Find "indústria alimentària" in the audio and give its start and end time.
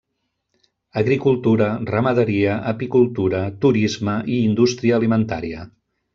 4.49-5.71